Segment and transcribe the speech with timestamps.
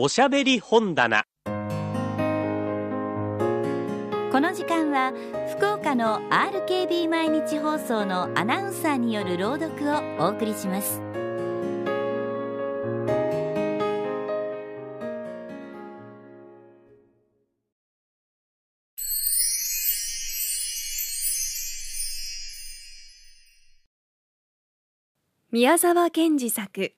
[0.00, 1.24] おしゃべり本棚。
[1.44, 1.50] こ
[4.40, 5.12] の時間は
[5.56, 11.02] 福岡の RKB 毎日放送のアナウンサーによる朗読をお送りします。
[25.50, 26.92] 宮沢賢治作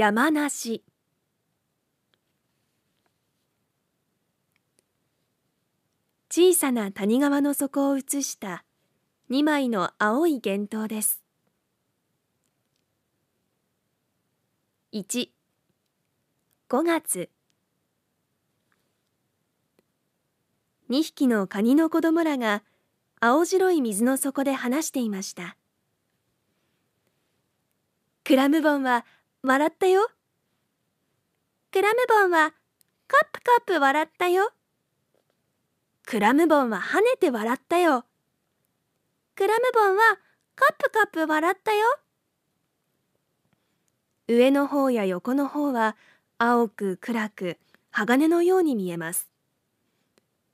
[0.00, 0.84] 山梨。
[6.30, 8.64] 小さな谷川の底を映した
[9.28, 11.24] 2枚の青い幻灯です。
[14.92, 15.30] 1
[16.68, 17.28] 5月。
[20.90, 22.62] 2匹のカニの子供らが
[23.18, 25.56] 青白い水の底で話していました。
[28.22, 29.04] クラムボンは
[29.42, 30.08] 笑ったよ。
[31.70, 32.50] クラムボンは
[33.06, 34.50] カップカップ笑ったよ。
[36.04, 38.04] クラムボンは跳ねて笑ったよ。
[39.36, 40.18] クラムボンは
[40.56, 41.86] カップカップ笑ったよ。
[44.26, 45.96] 上の方や横の方は
[46.38, 47.58] 青く暗く
[47.90, 49.28] 鋼のように見えます。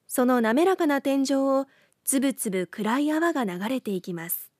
[0.06, 1.66] その滑らかな天井を
[2.04, 4.50] つぶつぶ暗い泡が流れていきます。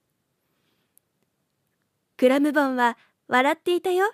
[2.17, 2.97] クラムボンは
[3.29, 4.13] 笑っていたよ。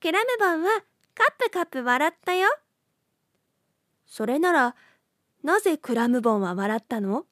[0.00, 0.82] クラムボンは
[1.14, 2.48] カップカップ笑ったよ。
[4.06, 4.76] それなら
[5.42, 7.26] なぜクラムボンは笑ったの？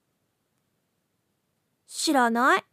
[1.87, 2.65] 知らない。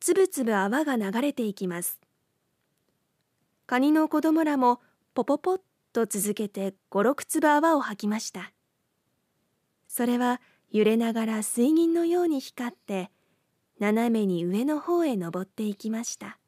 [0.00, 2.00] つぶつぶ泡が流れていきます。
[3.66, 4.80] カニの子供らも
[5.14, 5.60] ポポポッ
[5.92, 8.52] と続けて五六粒泡を吐きました。
[9.88, 10.40] それは
[10.70, 13.10] 揺れながら水銀のように光って
[13.78, 16.38] 斜めに上の方へ登っていきました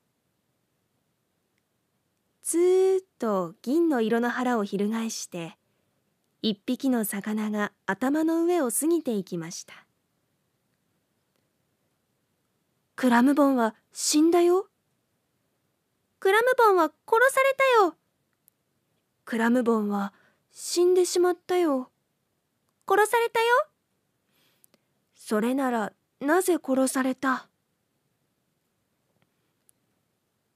[2.43, 5.57] ずーっと銀の色の腹を翻して
[6.41, 9.75] 一匹の魚が頭の上を過ぎていきました
[12.97, 14.67] クラムボンは死んだよ
[16.21, 17.95] クラムボンは殺されたよ
[19.25, 20.15] クラムボンは
[20.51, 21.91] 死んでしまったよ。
[22.89, 23.47] 殺されたよ。
[25.15, 27.49] それならなぜ殺された？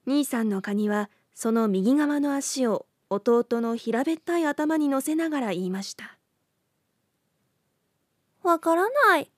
[0.06, 6.18] 兄さんのカニはその右側の足を弟の平べったい頭に乗せながら言いました。
[8.42, 9.30] わからない。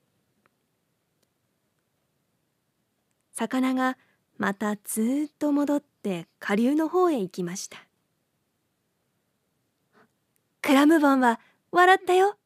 [3.33, 3.99] 魚が
[4.39, 7.77] またずっと戻って下流の方へ行きました。
[10.63, 12.37] クラムボンは笑ったよ。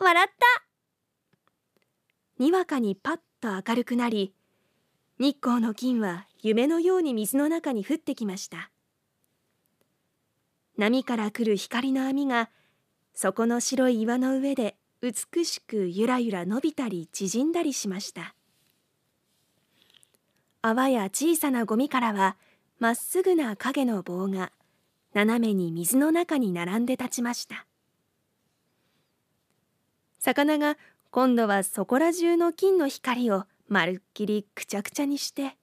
[0.00, 0.63] 笑った
[2.38, 4.34] にわかにパッと明るくなり、
[5.18, 8.70] 日光の金は夢のように水の中に降ってきました。
[10.76, 12.50] 波から来る光の網が、
[13.14, 18.34] そこの白い岩の上で美しくゆらゆら伸びたり縮んだりしました。
[20.62, 22.36] 泡や小さなゴミからは、
[22.80, 24.50] まっすぐな影の棒が、
[25.14, 27.66] 斜めに水の中に並んで立ちました
[30.18, 30.76] 魚が
[31.14, 35.56] 今度はそこら中の金の光をまるっきりくちゃくちゃにして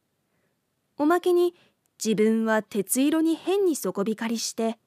[0.98, 1.54] おまけに
[2.02, 4.78] 自分は鉄色に変に底光りして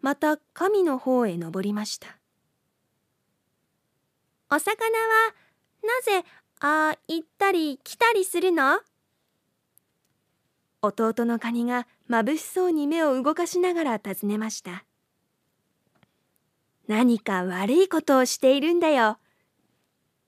[0.00, 2.08] また神の方へ登りました。
[4.50, 5.32] お魚は
[5.84, 6.26] なぜ
[6.58, 8.80] ああ行ったり来たりするの？
[10.82, 14.84] 弟のカニが眩しそうに目を動かしながら尋ねました。
[16.88, 19.18] 何か悪いことをしているんだよ。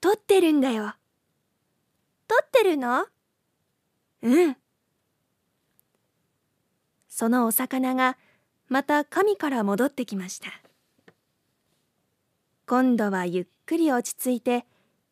[0.00, 0.94] 取ってるんだよ。
[2.28, 3.06] 取ってるの？
[4.22, 4.56] うん。
[7.08, 8.16] そのお魚が
[8.68, 10.48] また神から戻ってきました。
[12.66, 14.66] 今度はゆっくり落ち着いて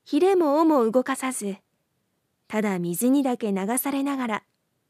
[0.05, 1.57] ひれも尾も動かさず
[2.49, 4.43] ただ水にだけ流されながら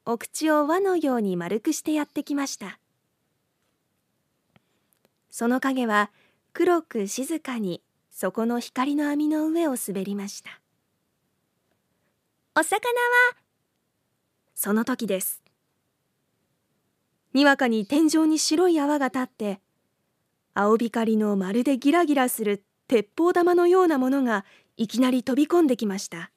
[0.06, 2.78] お口を輪のように丸くしてやってきました。
[5.30, 6.10] その影は
[6.52, 7.82] 黒く静かに
[8.16, 10.60] そこの光の網の上を滑りました。
[12.54, 13.36] お魚は
[14.54, 15.42] その時です。
[17.32, 19.60] にわかに天井に白い泡が立って
[20.54, 24.44] 青光のまるでギラギラする鉄砲玉のようなものが
[24.76, 26.30] いきなり飛び込んできました。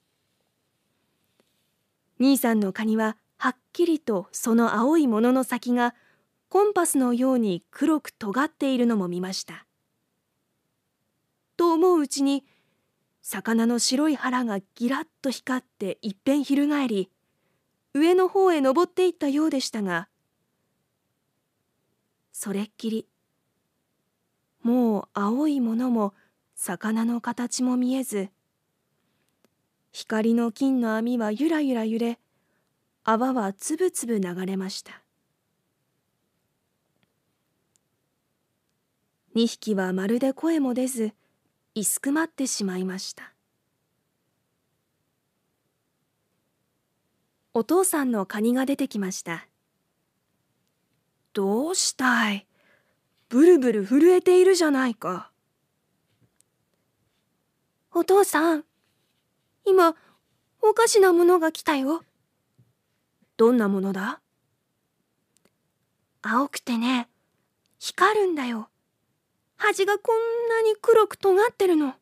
[2.20, 5.94] 兄さんのカニははっきりとその青いものの先が
[6.50, 9.67] コンパスのように黒く尖っているのも見ました。
[11.58, 12.46] と思ううちに
[13.22, 17.12] 魚の白い腹がギラッと光っていっぺん翻り
[17.94, 20.08] 上の方へ登っていったようでしたが
[22.32, 23.08] それっきり
[24.62, 26.14] もう青いものも
[26.56, 28.30] 魚の形も見えず
[29.92, 32.20] 光の金の網はゆらゆら揺れ
[33.04, 35.02] 泡はつぶつぶ流れました。
[39.34, 41.14] 二匹はまるで声も出ず
[41.84, 43.34] すくまってしまいました。
[47.54, 49.48] お父さんのカニが出てきました。
[51.34, 52.46] どうしたい？
[53.30, 55.32] ブルブル震えているじゃないか。
[57.94, 58.64] お父さん
[59.66, 59.96] 今
[60.62, 62.04] おかしなものが来たよ。
[63.38, 64.22] どんなものだ？
[66.22, 67.08] 青くてね
[67.80, 68.70] 光るんだよ。
[69.58, 71.94] 端がこんなに黒く尖ってるの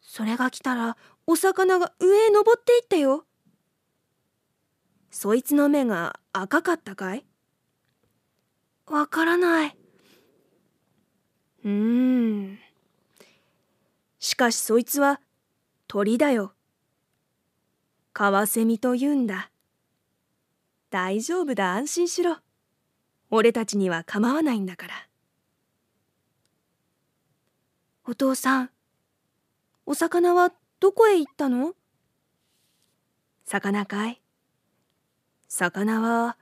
[0.00, 3.24] それが来たらお魚が上へ登っていったよ
[5.10, 7.24] そいつの目が赤かったかい？
[8.86, 9.76] わからない。
[11.64, 12.58] うーん。
[14.18, 15.20] しかしそいつは
[15.86, 16.54] 鳥だよ。
[18.12, 19.50] カワセミと言うんだ。
[20.90, 22.38] 大丈夫だ安心しろ。
[23.30, 25.07] 俺たちには構わないんだから。
[28.10, 28.70] お父さん、
[29.84, 30.50] お魚は
[30.80, 31.74] どこへ行ったの？
[33.44, 34.22] 魚かい？
[35.46, 36.38] 魚は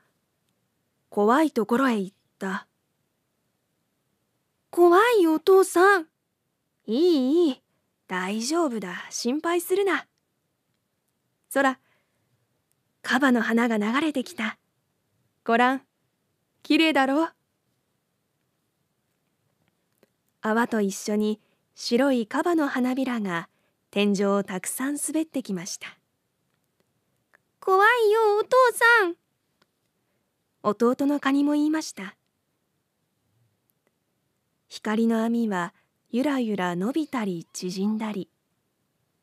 [1.10, 2.68] 怖いところへ行った。
[4.70, 6.06] 怖いお父さん。
[6.86, 7.62] いいいい。
[8.06, 9.04] 大丈夫だ。
[9.10, 10.06] 心配するな。
[11.50, 11.80] そら
[13.02, 14.56] カバの花が流れてきた。
[15.44, 15.82] ごらん
[16.62, 17.32] きれいだろう。
[20.42, 21.40] 泡と一緒に
[21.78, 23.50] 白いカバの花びらが
[23.90, 25.98] 天井をたくさん滑ってきました。
[27.60, 29.14] 怖いよお父さん。
[30.62, 32.16] 弟のカニも言いました。
[34.68, 35.74] 光の網は
[36.10, 38.30] ゆらゆら伸びたり縮んだり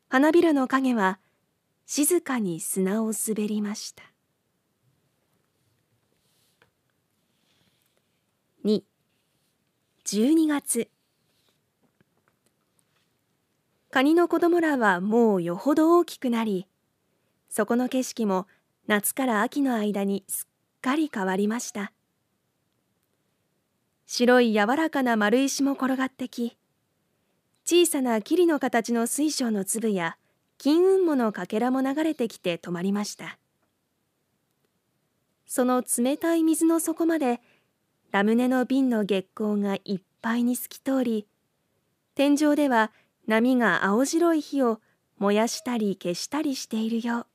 [0.08, 1.18] 花びらの影は
[1.86, 4.04] 静かに砂を滑りました。
[8.64, 8.84] 2
[10.04, 10.88] 12月
[13.94, 16.66] カニの子供らはもうよほど大きくなり
[17.48, 18.48] そこの景色も
[18.88, 21.92] 夏から秋の間にすっかり変わりました。
[24.04, 26.56] 白い柔らかな丸石も転がってき
[27.64, 30.16] 小さな霧の形の水晶の粒や
[30.58, 33.38] 金雲母のかけらも流れてきて止まりました。
[35.46, 37.40] その冷たい水の底まで
[38.10, 41.28] ラムネの瓶の月光がいっぱいに透き通り
[42.16, 42.90] 天井では
[43.26, 44.80] 波が青白い火を
[45.18, 47.26] 燃やしたり消したりしているよう。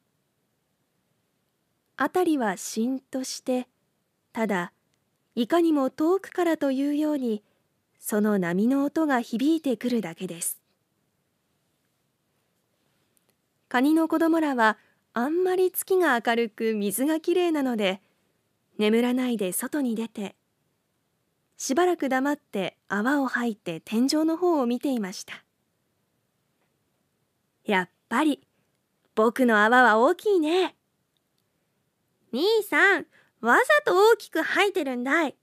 [1.98, 3.68] 辺りはしんとして
[4.32, 4.72] ただ
[5.36, 7.44] いかにも遠くからというように
[8.00, 10.62] その波の音が響いてくるだけです。
[13.68, 14.78] カニの子供らは
[15.14, 18.02] あんまり月が明るく水がきれいなので
[18.78, 20.36] 眠らないで外に出て
[21.58, 25.44] しばらく黙って泡を吐いて天井の方を見ていました。
[27.70, 28.42] やっぱり
[29.14, 30.76] 僕の泡は大きいね
[32.34, 33.06] 兄さん、
[33.42, 35.36] わざと大きく吐いてるんだい。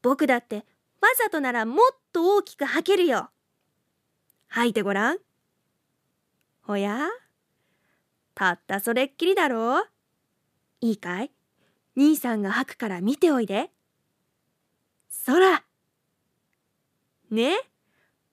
[0.00, 0.64] 僕だって
[1.02, 3.28] わざとならもっと大きく吐けるよ。
[4.48, 5.18] 吐いてごらん。
[6.68, 7.06] おや？
[8.34, 9.84] たったそれっきりだろう
[10.80, 11.30] いいかい？
[11.96, 13.70] 兄さんが吐くから見ておいで。
[15.10, 15.64] そら。
[17.30, 17.58] ね？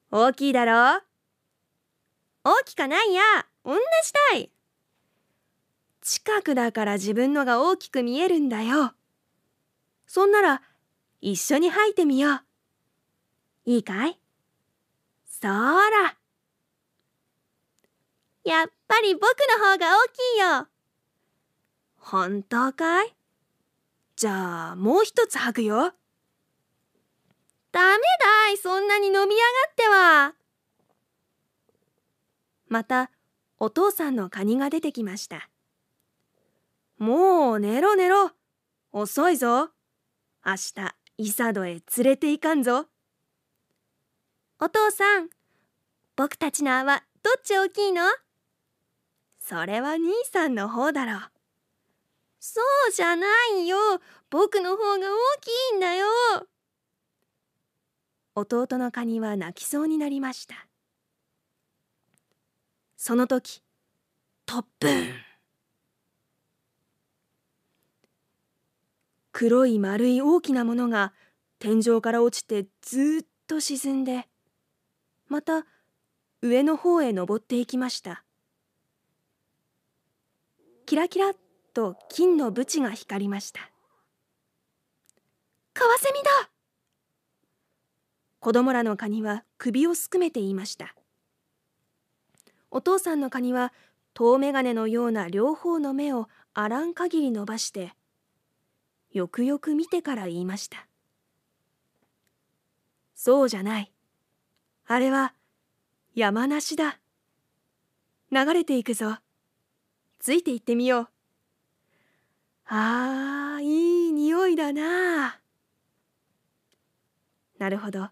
[0.09, 1.03] 大きいだろう
[2.43, 3.21] 大きかないや。
[3.63, 3.79] 同じ
[4.31, 4.51] たい。
[6.01, 8.93] 近くだから自分のが大きく見えるんだよ。
[10.05, 10.61] そんなら
[11.21, 12.41] 一緒に吐いてみよう。
[13.65, 14.19] いいかい？
[15.25, 16.17] そら。
[18.43, 19.23] やっぱり僕
[19.57, 20.67] の方が大きいよ。
[21.95, 23.15] 本当かい？
[24.17, 25.93] じゃあもう一つ吐くよ。
[27.71, 29.27] ダメだいそんなに飲み上が
[29.71, 30.35] っては。
[32.73, 33.11] また
[33.59, 35.47] お父さんのカニが出てきました。
[36.97, 38.31] もう寝ろ寝ろ。
[38.91, 39.69] 遅いぞ。
[40.43, 42.87] 明日、イサドへ連れて行かんぞ。
[44.59, 45.29] お父さん、
[46.15, 48.01] 僕たちの泡、どっち大きいの？
[49.39, 51.21] それは兄さんの方だろう。
[52.39, 53.77] そうじゃないよ。
[54.31, 56.07] 僕の方が大きいんだよ。
[58.33, 60.67] 弟のカニは泣きそうになりました。
[63.05, 63.61] その時、
[64.45, 65.13] トップン。
[69.33, 71.11] 黒い丸い大きなものが
[71.59, 74.29] 天井から落ちてずっと沈んで
[75.27, 75.65] また
[76.41, 78.23] 上の方へ登っていきました。
[80.85, 81.33] キラキラっ
[81.73, 83.69] と金のブチが光りました
[85.73, 86.49] カワセミだ！
[88.39, 90.95] 子供らのカニは首をすくめて言いました。
[92.75, 93.71] お父さんのカニは
[94.15, 97.93] 遠眼鏡のような両方の目をあらん限り伸ばして
[99.11, 100.87] よくよく見てから言いました。
[103.13, 103.91] そうじゃない。
[104.87, 105.35] あれは
[106.15, 106.97] 山梨だ。
[108.31, 109.17] 流れていくぞ。
[110.19, 111.07] ついて行ってみよう。
[112.65, 115.39] あーいい匂いだな。
[117.59, 118.09] なるほど。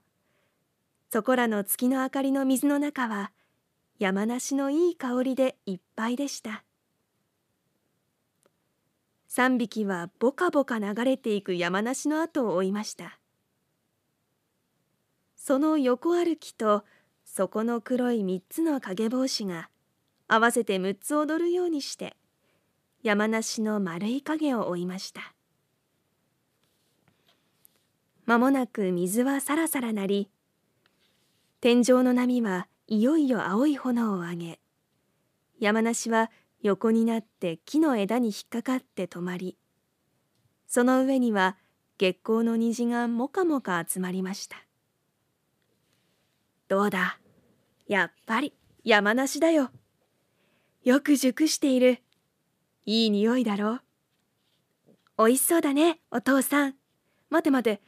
[1.10, 3.32] そこらの月の明かりの水の中は
[4.02, 6.64] 山梨のいい香りでいっぱいでした。
[9.30, 13.20] 3匹はぼかぼか流れていく山梨の後を追いました。
[15.36, 16.84] その横歩きと
[17.26, 19.70] 底の黒い3つの影帽子が
[20.28, 22.16] 合わせて6つ踊るようにして
[23.04, 25.36] 山梨の丸い影を追いました。
[28.26, 30.32] 間もなく水はさらさらなり
[31.60, 34.60] 天井の波はいよいよ青い炎を上げ
[35.62, 36.30] 山梨は
[36.62, 39.58] 横になって木の枝に引っかかって止まり
[40.68, 41.56] その上には
[41.98, 44.58] 月光の虹がもかもか集まりました。
[46.68, 47.18] どうだ？
[47.88, 49.70] やっぱり山梨だよ。
[50.84, 52.00] よく熟している。
[52.86, 53.82] いい匂いだろう。
[55.18, 56.76] おいしそうだねお父さん。
[57.30, 57.82] 待て待て。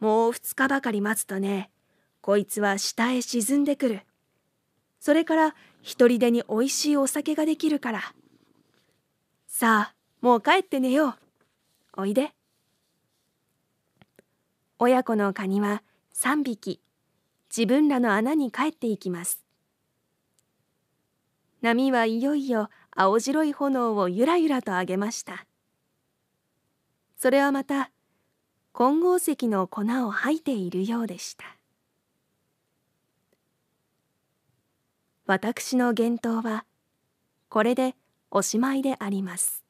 [0.00, 1.70] もう二日ばかり待つとね
[2.20, 4.00] こいつは下へ沈んでくる。
[5.02, 8.14] それから一人でにおいしいお酒ができるから。
[9.48, 12.02] さあ、もう帰って寝よう。
[12.02, 12.32] おいで。
[14.78, 15.82] 親子のカニは
[16.14, 16.80] 3匹、
[17.50, 19.42] 自分らの穴に帰っていきます。
[21.62, 25.46] 波はいよいよ青白い炎をゆらゆらと上げました。
[27.16, 27.90] それはまた
[28.72, 31.56] 金剛石の粉を吐いているようでした。
[35.24, 36.64] 私の言動は
[37.48, 37.94] これで
[38.30, 39.61] おしまいであります。